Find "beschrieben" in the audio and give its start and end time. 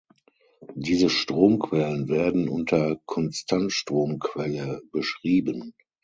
4.91-5.75